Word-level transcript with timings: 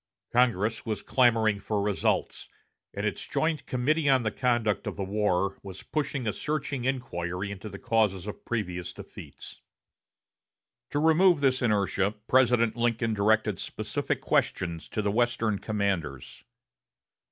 Congress 0.33 0.83
was 0.83 1.03
clamoring 1.03 1.59
for 1.59 1.79
results, 1.79 2.49
and 2.91 3.05
its 3.05 3.27
joint 3.27 3.67
Committee 3.67 4.09
on 4.09 4.23
the 4.23 4.31
Conduct 4.31 4.87
of 4.87 4.95
the 4.95 5.03
War 5.03 5.59
was 5.61 5.83
pushing 5.83 6.25
a 6.25 6.33
searching 6.33 6.85
inquiry 6.85 7.51
into 7.51 7.69
the 7.69 7.77
causes 7.77 8.25
of 8.25 8.43
previous 8.43 8.93
defeats. 8.93 9.61
To 10.89 10.97
remove 10.97 11.39
this 11.41 11.61
inertia, 11.61 12.15
President 12.27 12.75
Lincoln 12.75 13.13
directed 13.13 13.59
specific 13.59 14.21
questions 14.21 14.89
to 14.89 15.03
the 15.03 15.11
Western 15.11 15.59
commanders. 15.59 16.45